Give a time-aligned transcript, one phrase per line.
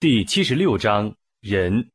[0.00, 1.90] 第七十六章人，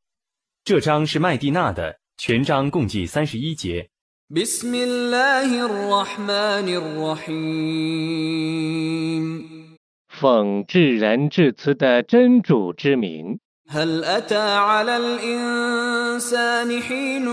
[0.64, 3.88] 这章是麦地那的，全章共计三十一节。
[4.30, 7.68] بسم الله الرحمن الرحيم
[10.08, 13.38] 奉至仁至慈的真主之名，
[13.68, 17.24] هل أتى على الإنسان حين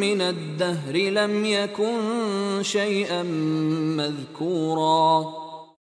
[0.00, 3.22] من الدهر لم يكن شيئا
[3.96, 5.24] مذكورا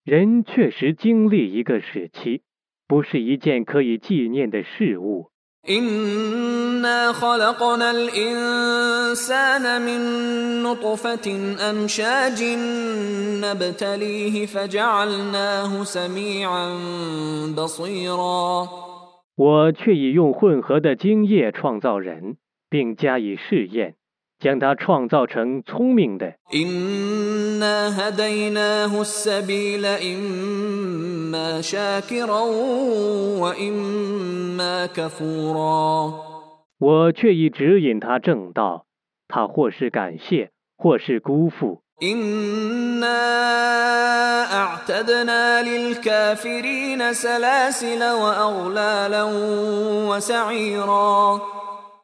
[0.04, 2.42] 人确实经历一个时期，
[2.88, 5.30] 不是一件可以纪念的事物。
[5.64, 12.42] إنا خلقنا الإنسان من نطفة أمشاج
[13.44, 16.68] نبتليه فجعلناه سميعا
[17.56, 18.68] بصيرا
[19.36, 23.94] 我却已用混合的精液创造人，并加以试验，
[24.39, 26.33] 将他创造成聪明的。
[36.79, 38.85] 我却已指引他正道，
[39.27, 41.81] 他或是感谢，或是辜负。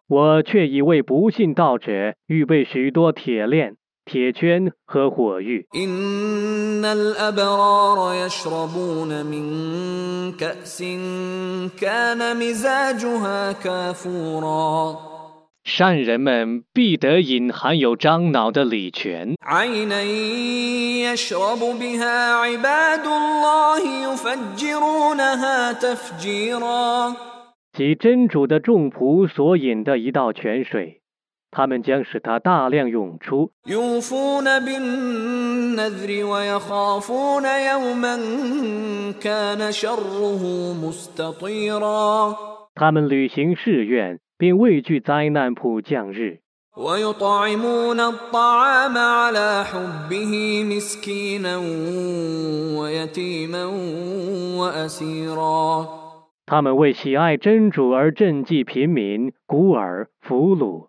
[0.08, 5.66] 我却已为不信道者预备许多铁链、铁圈和火玉。
[15.64, 19.36] 善人们必得饮含有樟脑的礼泉。
[27.79, 31.01] عينا يشرب بها عباد الله يفجرونها تفجيرا 即真主的众仆所饮的一道泉水，
[31.51, 38.17] 他们将使它大量涌出， يوفون بالنذر ويخافون يوما
[39.21, 42.37] كان شره مستطيرا
[42.75, 46.41] 他们履行誓愿，并畏惧灾难普降日。
[46.77, 51.57] ويطعمون الطعام على حبه مسكينا
[52.79, 53.65] ويتيما
[54.59, 55.89] واسيرا
[56.54, 60.88] 他们为喜爱真主而赈济贫民、孤儿、俘虏。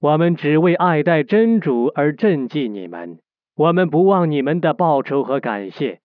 [0.00, 3.18] 我们只为爱戴真主而赈济你们。
[3.60, 6.00] 我们不忘你们的报酬和感谢。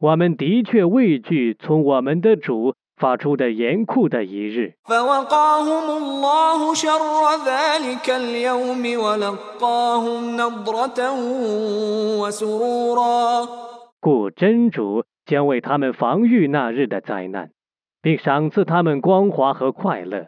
[0.00, 4.74] 我们的确畏惧从我们的主发出的严酷的一日。
[14.00, 17.50] 故真主将为他们防御那日的灾难。
[18.02, 20.26] 并赏赐他们光华和快乐。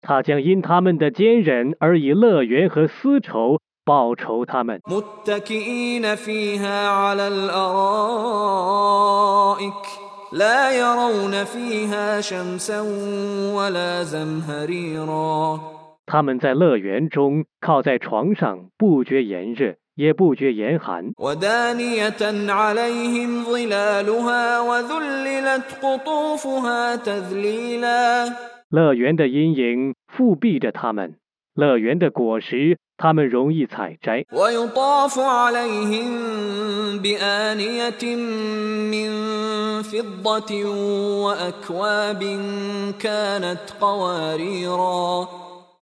[0.00, 4.80] 他将因他们的坚忍而以乐园和丝绸报酬他们。
[16.06, 19.74] 他们在乐园中靠在床上不觉炎热。
[20.00, 21.12] 也不觉严寒。
[28.70, 31.16] 乐园的阴影覆庇着他们。
[31.54, 34.24] 乐园的果实他们容易采摘。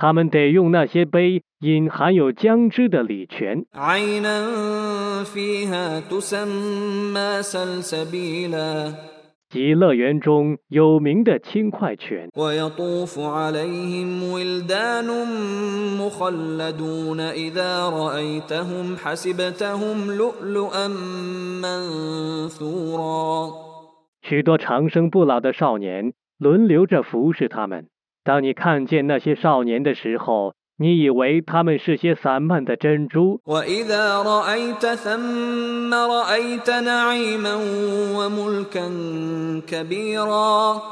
[0.00, 8.94] 他们得用那些杯饮含有姜汁的礼泉， عينا فيها تسمى سلسبيلا
[9.48, 12.28] 即乐园中有名的轻快泉。
[12.36, 15.06] ويطوف عليهم ولدان
[15.98, 20.88] مخلدون إذا رأيتهم حسبتهم لؤلؤا
[21.62, 23.52] منثورا
[24.22, 27.86] 许多长生不老的少年轮流着服侍他们。
[28.24, 37.54] 当你看见那些少年的时候，你以为他们是些散漫的珍珠； وإذا رأيت ثم رأيت نعيما
[38.16, 38.86] وملكا
[39.66, 40.82] كبيرا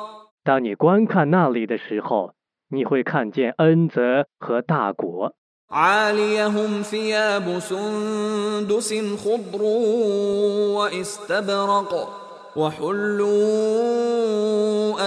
[0.44, 2.32] 当你观看那里的时候，
[2.70, 5.34] 你会看见恩泽和大国。
[5.70, 8.94] عاليهم ثياب سندس
[9.24, 9.62] خضر
[10.76, 11.92] واستبرق
[12.56, 13.87] وحلوا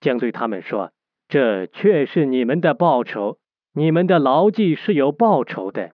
[0.00, 0.92] 将对他们说
[1.28, 3.38] 这却是你们的报酬
[3.74, 5.90] 你们的牢记是有报酬的。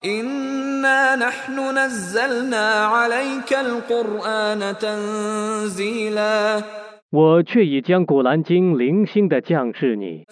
[7.11, 10.25] 我却已将古兰经零星的降至你。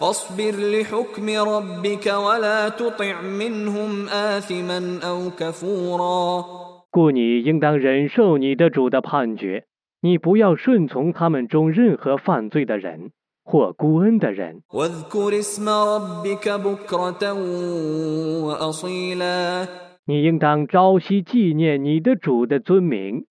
[6.92, 9.66] 故你应当忍受你的主的判决
[10.02, 13.12] 你不要顺从他们中任何犯罪的人。
[13.44, 14.64] 或孤恩的人。
[20.06, 23.26] 你应当朝夕纪念你的主的尊名。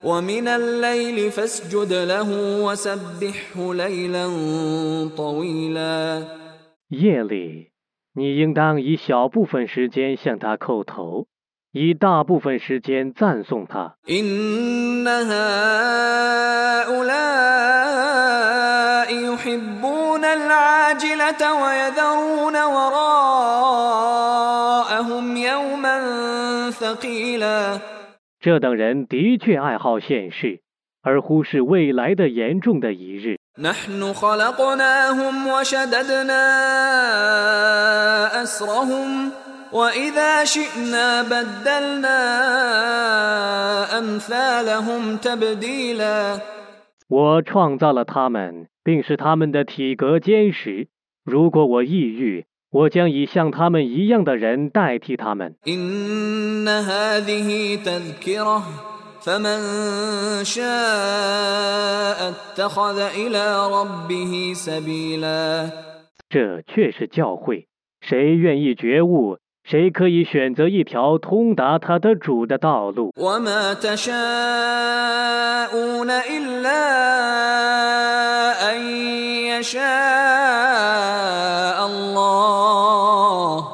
[6.88, 7.68] 夜里
[8.14, 11.26] 你应当以小部分时间向他叩头
[11.72, 13.96] 以大部分时间赞颂他。
[21.21, 23.25] إن هؤلاء يحبون العاجلة ويذرون وراءهم
[25.37, 25.95] يوما
[26.71, 27.79] ثقيلا
[28.39, 30.61] 这等人的确爱好现世，
[31.01, 33.37] 而忽视未来的严重的一日。
[33.59, 36.43] نحن خلقناهم وشددنا
[38.43, 39.31] أسرهم
[39.71, 42.19] وإذا شئنا بدلنا
[43.99, 46.39] أمثالهم تبديلا
[47.09, 50.87] 我创造了他们，并使他们的体格坚实。
[51.24, 55.54] 如果我抑郁，我将以像他们一样的人代替他们。
[66.28, 67.66] 这确是教诲，
[68.00, 69.38] 谁愿意觉悟？
[69.62, 73.12] 谁可以选择一条通达他的主的道路？
[79.61, 79.85] يشاء
[81.87, 83.67] الله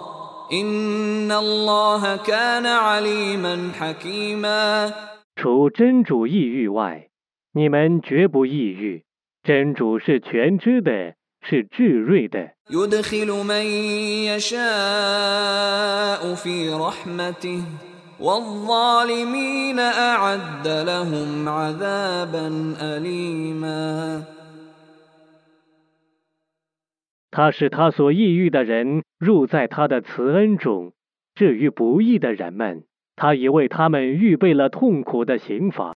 [0.52, 4.94] إن الله كان عليما حكيما
[5.36, 7.08] 除真主抑郁外，
[7.54, 9.04] 你们绝不抑郁。
[9.44, 12.52] 真主是全知的，是智睿的。
[12.70, 13.66] يدخل من
[14.32, 14.62] يشاء
[16.36, 17.64] في رحمته
[18.20, 24.24] والظالمين أعد لهم عذابا أليما
[27.39, 30.93] 他使他所抑郁的人入在他的慈恩中。
[31.37, 32.83] 至于不义的人们，
[33.15, 35.95] 他已为他们预备了痛苦的刑罚。